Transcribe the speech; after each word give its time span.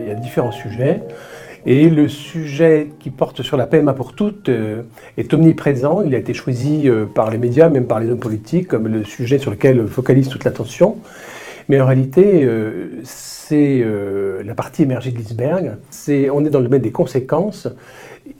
Il 0.00 0.08
y 0.08 0.10
a 0.10 0.14
différents 0.14 0.52
sujets. 0.52 1.02
Et 1.66 1.90
le 1.90 2.08
sujet 2.08 2.92
qui 2.98 3.10
porte 3.10 3.42
sur 3.42 3.56
la 3.56 3.66
PMA 3.66 3.92
pour 3.92 4.14
toutes 4.14 4.48
euh, 4.48 4.82
est 5.16 5.32
omniprésent. 5.34 6.02
Il 6.02 6.14
a 6.14 6.18
été 6.18 6.32
choisi 6.32 6.88
euh, 6.88 7.04
par 7.04 7.30
les 7.30 7.38
médias, 7.38 7.68
même 7.68 7.86
par 7.86 8.00
les 8.00 8.10
hommes 8.10 8.18
politiques, 8.18 8.68
comme 8.68 8.88
le 8.88 9.04
sujet 9.04 9.38
sur 9.38 9.50
lequel 9.50 9.86
focalise 9.88 10.28
toute 10.28 10.44
l'attention. 10.44 10.96
Mais 11.68 11.80
en 11.80 11.86
réalité, 11.86 12.44
euh, 12.44 13.00
c'est 13.02 13.84
la 14.42 14.54
partie 14.54 14.84
émergée 14.84 15.10
de 15.10 15.18
l'iceberg. 15.18 15.76
on 16.32 16.44
est 16.46 16.50
dans 16.50 16.60
le 16.60 16.64
domaine 16.64 16.80
des 16.80 16.92
conséquences 16.92 17.68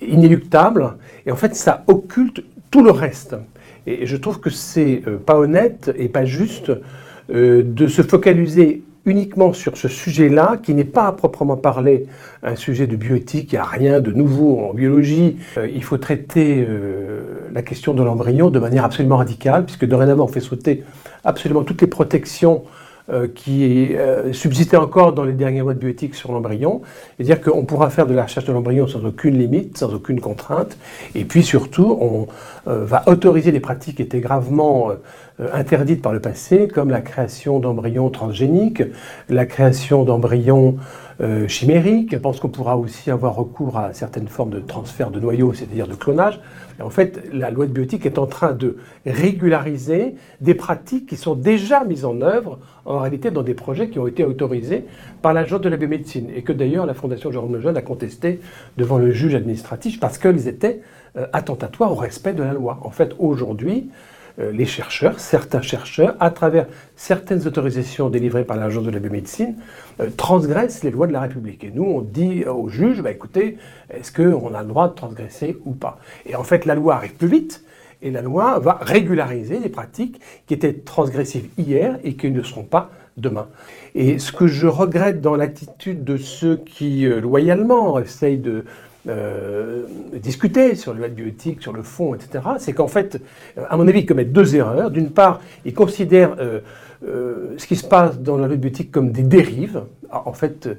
inéluctables. 0.00 0.94
Et 1.26 1.32
en 1.32 1.36
fait, 1.36 1.56
ça 1.56 1.82
occulte 1.88 2.44
tout 2.70 2.84
le 2.84 2.92
reste. 2.92 3.34
Et 3.88 4.06
je 4.06 4.16
trouve 4.16 4.38
que 4.38 4.50
c'est 4.50 5.02
pas 5.24 5.36
honnête 5.36 5.90
et 5.96 6.08
pas 6.08 6.24
juste 6.24 6.70
de 7.28 7.86
se 7.88 8.02
focaliser 8.02 8.82
uniquement 9.06 9.52
sur 9.52 9.76
ce 9.76 9.88
sujet-là, 9.88 10.58
qui 10.62 10.74
n'est 10.74 10.84
pas 10.84 11.06
à 11.06 11.12
proprement 11.12 11.56
parler 11.56 12.06
un 12.42 12.56
sujet 12.56 12.86
de 12.86 12.96
bioéthique, 12.96 13.52
il 13.52 13.54
n'y 13.54 13.60
a 13.60 13.64
rien 13.64 14.00
de 14.00 14.12
nouveau 14.12 14.60
en 14.60 14.74
biologie. 14.74 15.36
Euh, 15.56 15.68
il 15.72 15.82
faut 15.82 15.96
traiter 15.96 16.66
euh, 16.68 17.48
la 17.52 17.62
question 17.62 17.94
de 17.94 18.02
l'embryon 18.02 18.50
de 18.50 18.58
manière 18.58 18.84
absolument 18.84 19.16
radicale, 19.16 19.64
puisque 19.64 19.86
dorénavant 19.86 20.24
on 20.24 20.28
fait 20.28 20.40
sauter 20.40 20.82
absolument 21.24 21.62
toutes 21.62 21.80
les 21.80 21.86
protections 21.86 22.64
euh, 23.08 23.28
qui 23.32 23.94
euh, 23.94 24.32
subsistait 24.32 24.76
encore 24.76 25.12
dans 25.12 25.22
les 25.22 25.32
dernières 25.32 25.64
lois 25.64 25.74
de 25.74 25.78
bioéthique 25.78 26.14
sur 26.14 26.32
l'embryon, 26.32 26.82
et 27.18 27.24
dire 27.24 27.40
qu'on 27.40 27.64
pourra 27.64 27.88
faire 27.88 28.06
de 28.06 28.14
la 28.14 28.24
recherche 28.24 28.46
de 28.46 28.52
l'embryon 28.52 28.88
sans 28.88 29.04
aucune 29.04 29.38
limite, 29.38 29.78
sans 29.78 29.94
aucune 29.94 30.20
contrainte, 30.20 30.76
et 31.14 31.24
puis 31.24 31.44
surtout, 31.44 31.96
on 32.00 32.26
euh, 32.68 32.84
va 32.84 33.04
autoriser 33.06 33.52
des 33.52 33.60
pratiques 33.60 33.98
qui 33.98 34.02
étaient 34.02 34.20
gravement 34.20 34.90
interdites 35.52 36.02
par 36.02 36.12
le 36.12 36.20
passé, 36.20 36.66
comme 36.66 36.90
la 36.90 37.00
création 37.00 37.60
d'embryons 37.60 38.10
transgéniques, 38.10 38.82
la 39.28 39.46
création 39.46 40.04
d'embryons 40.04 40.76
chimériques. 41.48 42.12
Je 42.12 42.18
pense 42.18 42.40
qu'on 42.40 42.48
pourra 42.48 42.76
aussi 42.76 43.10
avoir 43.10 43.34
recours 43.34 43.78
à 43.78 43.92
certaines 43.92 44.28
formes 44.28 44.50
de 44.50 44.60
transfert 44.60 45.10
de 45.10 45.18
noyaux, 45.18 45.54
c'est-à-dire 45.54 45.88
de 45.88 45.94
clonage. 45.94 46.40
en 46.80 46.90
fait, 46.90 47.22
la 47.32 47.50
loi 47.50 47.66
de 47.66 47.72
bioéthique 47.72 48.04
est 48.04 48.18
en 48.18 48.26
train 48.26 48.52
de 48.52 48.76
régulariser 49.06 50.14
des 50.40 50.54
pratiques 50.54 51.06
qui 51.06 51.16
sont 51.16 51.34
déjà 51.34 51.84
mises 51.84 52.04
en 52.04 52.20
œuvre 52.20 52.58
en 52.84 52.98
réalité 52.98 53.30
dans 53.30 53.42
des 53.42 53.54
projets 53.54 53.88
qui 53.88 53.98
ont 53.98 54.06
été 54.06 54.24
autorisés 54.24 54.84
par 55.22 55.32
l'Agence 55.32 55.60
de 55.60 55.68
la 55.68 55.76
biomédecine 55.76 56.28
et 56.34 56.42
que 56.42 56.52
d'ailleurs 56.52 56.86
la 56.86 56.94
Fondation 56.94 57.32
Jérôme 57.32 57.54
Lejeune 57.54 57.76
a 57.76 57.82
contesté 57.82 58.40
devant 58.76 58.98
le 58.98 59.10
juge 59.10 59.34
administratif 59.34 60.00
parce 60.00 60.18
qu'ils 60.18 60.48
étaient 60.48 60.80
euh, 61.16 61.26
attentatoires 61.32 61.92
au 61.92 61.96
respect 61.96 62.34
de 62.34 62.42
la 62.42 62.52
loi. 62.52 62.78
En 62.82 62.90
fait, 62.90 63.14
aujourd'hui, 63.18 63.88
euh, 63.88 64.15
les 64.38 64.66
chercheurs, 64.66 65.18
certains 65.18 65.62
chercheurs, 65.62 66.14
à 66.20 66.30
travers 66.30 66.66
certaines 66.94 67.46
autorisations 67.46 68.10
délivrées 68.10 68.44
par 68.44 68.56
l'Agence 68.56 68.84
de 68.84 68.90
la 68.90 68.98
biomédecine, 68.98 69.56
euh, 70.00 70.08
transgressent 70.16 70.82
les 70.82 70.90
lois 70.90 71.06
de 71.06 71.12
la 71.12 71.20
République. 71.20 71.64
Et 71.64 71.70
nous, 71.74 71.84
on 71.84 72.00
dit 72.02 72.44
au 72.44 72.68
juge, 72.68 73.02
bah, 73.02 73.10
écoutez, 73.10 73.56
est-ce 73.90 74.12
qu'on 74.12 74.54
a 74.54 74.62
le 74.62 74.68
droit 74.68 74.88
de 74.88 74.94
transgresser 74.94 75.56
ou 75.64 75.72
pas? 75.72 75.98
Et 76.26 76.36
en 76.36 76.44
fait, 76.44 76.64
la 76.66 76.74
loi 76.74 76.96
arrive 76.96 77.14
plus 77.14 77.28
vite, 77.28 77.62
et 78.02 78.10
la 78.10 78.20
loi 78.20 78.58
va 78.58 78.78
régulariser 78.80 79.58
des 79.58 79.70
pratiques 79.70 80.20
qui 80.46 80.54
étaient 80.54 80.74
transgressives 80.74 81.48
hier 81.56 81.98
et 82.04 82.14
qui 82.14 82.30
ne 82.30 82.42
seront 82.42 82.62
pas 82.62 82.90
demain. 83.16 83.46
Et 83.94 84.18
ce 84.18 84.32
que 84.32 84.46
je 84.46 84.66
regrette 84.66 85.22
dans 85.22 85.34
l'attitude 85.34 86.04
de 86.04 86.18
ceux 86.18 86.58
qui, 86.58 87.06
euh, 87.06 87.20
loyalement, 87.20 87.98
essayent 87.98 88.36
de 88.36 88.66
euh, 89.08 89.84
discuter 90.14 90.74
sur 90.74 90.92
le 90.94 91.06
bioéthique, 91.08 91.62
sur 91.62 91.72
le 91.72 91.82
fond, 91.82 92.14
etc., 92.14 92.44
c'est 92.58 92.72
qu'en 92.72 92.88
fait, 92.88 93.20
euh, 93.56 93.64
à 93.68 93.76
mon 93.76 93.86
avis, 93.86 94.00
ils 94.00 94.06
commettent 94.06 94.32
deux 94.32 94.56
erreurs. 94.56 94.90
D'une 94.90 95.10
part, 95.10 95.40
ils 95.64 95.74
considèrent 95.74 96.36
ce 97.02 97.66
qui 97.66 97.76
se 97.76 97.86
passe 97.86 98.18
dans 98.18 98.36
la 98.36 98.48
bioéthique 98.48 98.90
comme 98.90 99.12
des 99.12 99.22
dérives. 99.22 99.82
En 100.10 100.32
fait, 100.32 100.66
euh, 100.66 100.74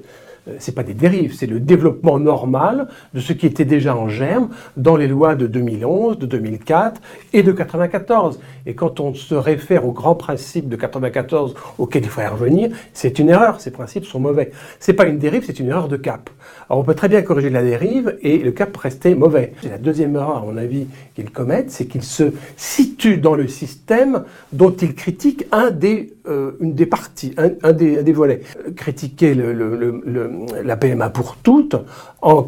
c'est 0.58 0.74
pas 0.74 0.82
des 0.82 0.94
dérives, 0.94 1.34
c'est 1.34 1.46
le 1.46 1.60
développement 1.60 2.18
normal 2.18 2.88
de 3.14 3.20
ce 3.20 3.32
qui 3.32 3.46
était 3.46 3.64
déjà 3.64 3.96
en 3.96 4.08
germe 4.08 4.48
dans 4.76 4.96
les 4.96 5.06
lois 5.06 5.34
de 5.34 5.46
2011, 5.46 6.18
de 6.18 6.26
2004 6.26 7.00
et 7.32 7.42
de 7.42 7.52
94. 7.52 8.40
Et 8.66 8.74
quand 8.74 9.00
on 9.00 9.14
se 9.14 9.34
réfère 9.34 9.86
aux 9.86 9.92
grands 9.92 10.14
principes 10.14 10.68
de 10.68 10.76
94 10.76 11.54
auxquels 11.78 12.04
il 12.04 12.08
faudrait 12.08 12.28
revenir, 12.28 12.70
c'est 12.92 13.18
une 13.18 13.28
erreur. 13.28 13.60
Ces 13.60 13.70
principes 13.70 14.04
sont 14.04 14.20
mauvais. 14.20 14.52
C'est 14.80 14.92
pas 14.92 15.06
une 15.06 15.18
dérive, 15.18 15.44
c'est 15.46 15.58
une 15.58 15.68
erreur 15.68 15.88
de 15.88 15.96
cap. 15.96 16.30
Alors 16.68 16.80
on 16.80 16.84
peut 16.84 16.94
très 16.94 17.08
bien 17.08 17.22
corriger 17.22 17.50
la 17.50 17.62
dérive 17.62 18.16
et 18.22 18.38
le 18.38 18.52
cap 18.52 18.76
restait 18.76 19.14
mauvais. 19.14 19.52
C'est 19.62 19.70
la 19.70 19.78
deuxième 19.78 20.14
erreur, 20.16 20.38
à 20.38 20.40
mon 20.42 20.56
avis, 20.56 20.86
qu'ils 21.14 21.30
commettent, 21.30 21.70
c'est 21.70 21.86
qu'ils 21.86 22.02
se 22.02 22.32
situent 22.56 23.18
dans 23.18 23.34
le 23.34 23.48
système 23.48 24.24
dont 24.52 24.70
ils 24.70 24.94
critiquent 24.94 25.46
un 25.52 25.70
des, 25.70 26.14
euh, 26.28 26.52
une 26.60 26.74
des 26.74 26.86
parties, 26.86 27.34
un, 27.36 27.72
des, 27.72 28.12
volets. 28.12 28.40
Critiquer 28.76 29.34
la 29.34 30.76
PMA 30.76 31.10
pour 31.10 31.36
toutes 31.36 31.76
en, 32.20 32.42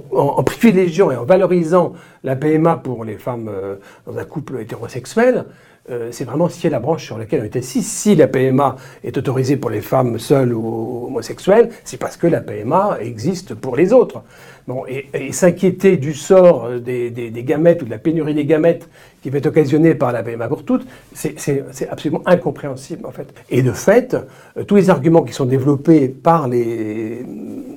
privilégiant 0.45 1.11
et 1.11 1.17
en 1.17 1.25
valorisant 1.25 1.95
la 2.23 2.37
PMA 2.37 2.77
pour 2.77 3.05
les 3.05 3.17
femmes 3.17 3.49
euh, 3.49 3.77
dans 4.07 4.19
un 4.19 4.25
couple 4.25 4.61
hétérosexuel, 4.61 5.47
euh, 5.89 6.09
c'est 6.13 6.25
vraiment 6.25 6.49
scier 6.49 6.69
la 6.69 6.79
branche 6.79 7.07
sur 7.07 7.17
laquelle 7.17 7.41
on 7.41 7.45
était. 7.45 7.63
Si, 7.63 7.83
si 7.83 8.15
la 8.15 8.29
PMA 8.29 8.77
est 9.03 9.17
autorisée 9.17 9.57
pour 9.57 9.71
les 9.71 9.81
femmes 9.81 10.19
seules 10.19 10.53
ou 10.53 11.07
homosexuelles, 11.07 11.71
c'est 11.85 11.97
parce 11.97 12.17
que 12.19 12.27
la 12.27 12.41
PMA 12.41 12.99
existe 13.01 13.55
pour 13.55 13.77
les 13.77 13.93
autres. 13.93 14.23
Bon, 14.69 14.85
et, 14.87 15.33
s'inquiéter 15.33 15.97
du 15.97 16.13
sort 16.13 16.69
des, 16.79 17.33
gamètes 17.45 17.83
ou 17.83 17.87
de 17.87 17.91
la 17.91 17.99
pénurie 17.99 18.35
des 18.35 18.45
gamètes 18.45 18.89
qui 19.23 19.31
va 19.31 19.39
être 19.39 19.47
occasionnée 19.47 19.95
par 19.95 20.13
la 20.13 20.23
PMA 20.23 20.49
pour 20.49 20.65
toutes, 20.65 20.87
c'est 21.15 21.89
absolument 21.91 22.23
incompréhensible 22.27 23.07
en 23.07 23.11
fait. 23.11 23.35
Et 23.49 23.63
de 23.63 23.73
fait, 23.73 24.15
euh, 24.57 24.65
tous 24.65 24.77
les 24.77 24.91
arguments 24.91 25.23
qui 25.23 25.33
sont 25.33 25.47
développés 25.47 26.09
par 26.09 26.47
les 26.47 27.25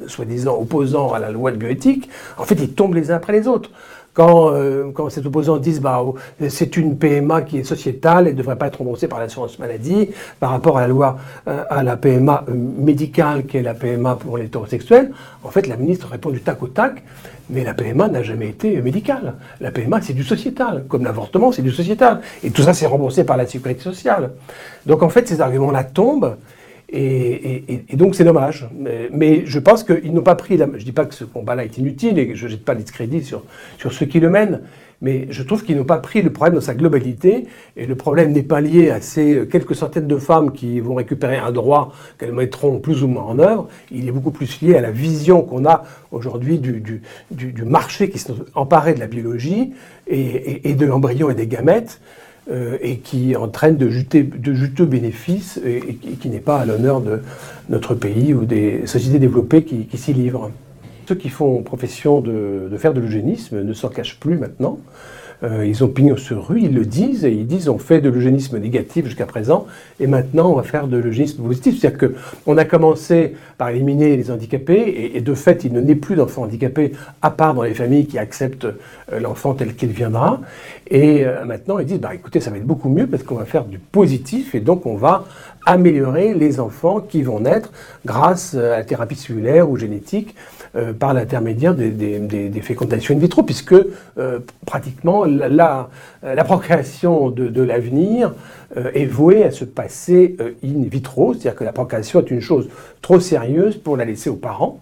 soi-disant 0.07 0.59
opposants 0.59 1.13
à 1.13 1.19
la 1.19 1.31
loi 1.31 1.51
de 1.51 1.57
bioéthique, 1.57 2.09
en 2.37 2.43
fait, 2.43 2.55
ils 2.55 2.73
tombent 2.73 2.95
les 2.95 3.11
uns 3.11 3.15
après 3.15 3.33
les 3.33 3.47
autres. 3.47 3.71
Quand, 4.13 4.51
euh, 4.53 4.91
quand 4.93 5.09
ces 5.09 5.25
opposants 5.25 5.57
disent 5.57 5.81
bah, 5.81 6.03
oh, 6.05 6.15
c'est 6.47 6.77
une 6.77 6.97
PMA 6.97 7.41
qui 7.41 7.57
est 7.57 7.63
sociétale 7.63 8.27
et 8.27 8.33
ne 8.33 8.37
devrait 8.37 8.57
pas 8.57 8.67
être 8.67 8.77
remboursée 8.77 9.07
par 9.07 9.19
l'assurance 9.19 9.57
maladie 9.57 10.09
par 10.39 10.51
rapport 10.51 10.77
à 10.77 10.81
la 10.81 10.87
loi, 10.87 11.17
euh, 11.47 11.63
à 11.67 11.81
la 11.81 11.97
PMA 11.97 12.45
euh, 12.47 12.53
médicale 12.53 13.47
qui 13.47 13.57
est 13.57 13.63
la 13.63 13.73
PMA 13.73 14.15
pour 14.15 14.37
les 14.37 14.45
hétérosexuels, 14.45 15.11
en 15.43 15.49
fait 15.49 15.65
la 15.65 15.77
ministre 15.77 16.07
répond 16.11 16.29
du 16.29 16.41
tac 16.41 16.61
au 16.61 16.67
tac, 16.67 17.01
mais 17.49 17.63
la 17.63 17.73
PMA 17.73 18.07
n'a 18.07 18.21
jamais 18.21 18.49
été 18.49 18.79
médicale. 18.83 19.33
La 19.59 19.71
PMA 19.71 19.99
c'est 20.03 20.13
du 20.13 20.23
sociétal, 20.23 20.85
comme 20.87 21.03
l'avortement 21.03 21.51
c'est 21.51 21.63
du 21.63 21.71
sociétal. 21.71 22.21
Et 22.43 22.51
tout 22.51 22.61
ça 22.61 22.75
c'est 22.75 22.85
remboursé 22.85 23.23
par 23.23 23.35
la 23.35 23.47
sécurité 23.47 23.81
sociale. 23.81 24.29
Donc 24.85 25.01
en 25.01 25.09
fait 25.09 25.27
ces 25.27 25.41
arguments-là 25.41 25.83
tombent. 25.85 26.35
Et, 26.95 27.85
donc 27.93 28.15
c'est 28.15 28.23
dommage. 28.23 28.69
Mais, 29.11 29.43
je 29.45 29.59
pense 29.59 29.83
qu'ils 29.83 30.13
n'ont 30.13 30.21
pas 30.21 30.35
pris... 30.35 30.57
La, 30.57 30.67
je 30.67 30.77
ne 30.77 30.83
dis 30.83 30.91
pas 30.91 31.05
que 31.05 31.15
ce 31.15 31.23
combat-là 31.23 31.65
est 31.65 31.77
inutile 31.77 32.19
et 32.19 32.27
que 32.27 32.35
je 32.35 32.45
ne 32.45 32.51
jette 32.51 32.63
pas 32.63 32.75
de 32.75 32.81
discrédit 32.81 33.23
sur, 33.23 33.43
sur 33.79 33.91
ceux 33.91 34.05
qui 34.05 34.19
le 34.19 34.29
mènent, 34.29 34.61
mais 35.01 35.27
je 35.31 35.41
trouve 35.43 35.63
qu'ils 35.65 35.75
n'ont 35.75 35.83
pas 35.83 35.97
pris 35.97 36.21
le 36.21 36.31
problème 36.31 36.55
dans 36.55 36.61
sa 36.61 36.75
globalité. 36.75 37.47
Et 37.75 37.87
le 37.87 37.95
problème 37.95 38.31
n'est 38.31 38.43
pas 38.43 38.61
lié 38.61 38.91
à 38.91 39.01
ces 39.01 39.47
quelques 39.51 39.75
centaines 39.75 40.07
de 40.07 40.17
femmes 40.17 40.51
qui 40.51 40.79
vont 40.79 40.93
récupérer 40.93 41.37
un 41.37 41.51
droit 41.51 41.93
qu'elles 42.19 42.31
mettront 42.31 42.79
plus 42.79 43.03
ou 43.03 43.07
moins 43.07 43.23
en 43.23 43.39
œuvre. 43.39 43.67
Il 43.91 44.07
est 44.07 44.11
beaucoup 44.11 44.31
plus 44.31 44.61
lié 44.61 44.75
à 44.75 44.81
la 44.81 44.91
vision 44.91 45.41
qu'on 45.41 45.65
a 45.65 45.83
aujourd'hui 46.11 46.59
du, 46.59 46.79
du, 46.79 47.01
du, 47.31 47.63
marché 47.63 48.09
qui 48.09 48.19
s'est 48.19 48.33
emparé 48.53 48.93
de 48.93 48.99
la 48.99 49.07
biologie 49.07 49.73
et 50.07 50.75
de 50.75 50.85
l'embryon 50.85 51.29
et 51.31 51.35
des 51.35 51.47
gamètes. 51.47 51.99
Euh, 52.51 52.77
et 52.81 52.97
qui 52.97 53.37
entraîne 53.37 53.77
de, 53.77 53.89
juteux 53.89 54.85
bénéfices 54.85 55.61
et, 55.65 55.95
qui 55.95 56.27
n'est 56.27 56.41
pas 56.41 56.59
à 56.59 56.65
l'honneur 56.65 56.99
de 56.99 57.21
notre 57.69 57.95
pays 57.95 58.33
ou 58.33 58.43
des 58.43 58.85
sociétés 58.85 59.17
développées 59.17 59.63
qui, 59.63 59.97
s'y 59.97 60.11
livrent. 60.11 60.51
Ceux 61.07 61.15
qui 61.15 61.29
font 61.29 61.63
profession 61.63 62.19
de 62.19 62.69
faire 62.77 62.93
de 62.93 62.99
l'eugénisme 62.99 63.61
ne 63.61 63.73
s'en 63.73 63.87
cachent 63.87 64.19
plus 64.19 64.37
maintenant. 64.37 64.77
Euh, 65.43 65.65
ils 65.65 65.83
ont 65.83 65.87
pignon 65.87 66.15
sur 66.15 66.47
rue, 66.47 66.61
ils 66.61 66.73
le 66.73 66.85
disent, 66.85 67.25
et 67.25 67.31
ils 67.31 67.45
disent 67.45 67.67
on 67.67 67.77
fait 67.77 67.99
de 67.99 68.09
l'eugénisme 68.09 68.57
négatif 68.59 69.05
jusqu'à 69.05 69.25
présent, 69.25 69.65
et 69.99 70.07
maintenant 70.07 70.51
on 70.51 70.55
va 70.55 70.63
faire 70.63 70.87
de 70.87 70.97
l'eugénisme 70.97 71.43
positif. 71.43 71.79
C'est-à-dire 71.79 72.09
qu'on 72.45 72.57
a 72.57 72.65
commencé 72.65 73.35
par 73.57 73.69
éliminer 73.69 74.15
les 74.15 74.31
handicapés, 74.31 75.11
et, 75.15 75.21
de 75.21 75.33
fait 75.33 75.63
il 75.65 75.73
ne 75.73 75.81
naît 75.81 75.95
plus 75.95 76.15
d'enfants 76.15 76.43
handicapés, 76.43 76.93
à 77.21 77.31
part 77.31 77.53
dans 77.53 77.63
les 77.63 77.73
familles 77.73 78.05
qui 78.05 78.17
acceptent 78.17 78.65
euh, 78.65 79.19
l'enfant 79.19 79.53
tel 79.53 79.75
qu'il 79.75 79.89
viendra. 79.89 80.39
Et 80.87 81.25
euh, 81.25 81.43
maintenant 81.45 81.79
ils 81.79 81.85
disent 81.85 81.99
bah, 81.99 82.13
écoutez, 82.13 82.39
ça 82.39 82.49
va 82.49 82.57
être 82.57 82.65
beaucoup 82.65 82.89
mieux 82.89 83.07
parce 83.07 83.23
qu'on 83.23 83.35
va 83.35 83.45
faire 83.45 83.65
du 83.65 83.79
positif, 83.79 84.55
et 84.55 84.61
donc 84.61 84.85
on 84.85 84.95
va 84.95 85.25
améliorer 85.65 86.33
les 86.33 86.59
enfants 86.59 86.99
qui 86.99 87.21
vont 87.21 87.39
naître 87.41 87.71
grâce 88.05 88.53
à 88.53 88.77
la 88.77 88.83
thérapie 88.83 89.15
cellulaire 89.15 89.69
ou 89.69 89.77
génétique 89.77 90.35
euh, 90.75 90.91
par 90.91 91.13
l'intermédiaire 91.13 91.75
des, 91.75 92.51
fécondations 92.63 93.15
in 93.15 93.19
vitro, 93.19 93.43
puisque 93.43 93.75
euh, 94.17 94.39
pratiquement 94.65 95.23
la, 95.23 95.89
procréation 96.45 97.29
de, 97.29 97.61
l'avenir 97.61 98.33
euh, 98.75 98.89
est 98.95 99.05
vouée 99.05 99.43
à 99.43 99.51
se 99.51 99.65
passer 99.65 100.35
in 100.63 100.83
vitro, 100.89 101.33
c'est-à-dire 101.33 101.55
que 101.55 101.63
la 101.63 101.73
procréation 101.73 102.21
est 102.21 102.31
une 102.31 102.41
chose 102.41 102.69
trop 103.03 103.19
sérieuse 103.19 103.77
pour 103.77 103.97
la 103.97 104.05
laisser 104.05 104.31
aux 104.31 104.35
parents. 104.35 104.79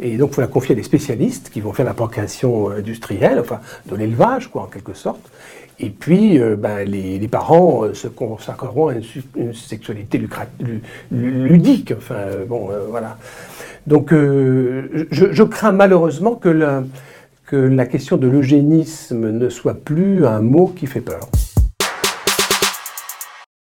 Et 0.00 0.16
donc, 0.16 0.30
il 0.30 0.34
faut 0.34 0.40
la 0.40 0.46
confier 0.46 0.74
à 0.74 0.76
des 0.76 0.82
spécialistes 0.82 1.50
qui 1.50 1.60
vont 1.60 1.72
faire 1.72 1.86
la 1.86 1.94
procréation 1.94 2.70
industrielle, 2.70 3.38
enfin, 3.40 3.60
de 3.86 3.96
l'élevage, 3.96 4.48
quoi, 4.48 4.62
en 4.62 4.66
quelque 4.66 4.94
sorte. 4.94 5.30
Et 5.80 5.90
puis, 5.90 6.40
euh, 6.40 6.56
ben, 6.56 6.84
les, 6.88 7.26
parents 7.28 7.84
euh, 7.84 7.94
se 7.94 8.06
consacreront 8.06 8.88
à 8.88 8.94
une, 8.94 9.54
sexualité 9.54 10.22
ludique. 11.10 11.92
Enfin, 11.96 12.14
euh, 12.14 12.44
bon, 12.44 12.70
voilà. 12.90 13.18
Donc, 13.86 14.12
je, 14.12 15.42
crains 15.42 15.72
malheureusement 15.72 16.36
que 16.36 16.84
la 17.52 17.86
question 17.86 18.16
de 18.16 18.28
l'eugénisme 18.28 19.30
ne 19.30 19.48
soit 19.48 19.74
plus 19.74 20.26
un 20.26 20.40
mot 20.40 20.68
qui 20.68 20.86
fait 20.86 21.02
peur. 21.02 21.28